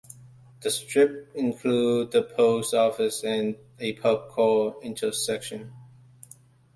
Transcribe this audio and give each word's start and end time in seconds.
The 0.61 0.71
strip 0.71 1.29
includes 1.35 2.11
the 2.11 2.23
post 2.23 2.73
office 2.73 3.23
and 3.23 3.55
a 3.79 3.93
pub 3.93 4.29
called 4.29 4.81
The 4.81 4.87
Intersection. 4.87 5.73